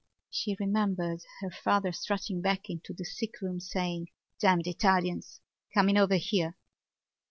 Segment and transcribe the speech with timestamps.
[0.31, 4.07] She remembered her father strutting back into the sickroom saying:
[4.39, 5.41] "Damned Italians!
[5.75, 6.57] coming over here!"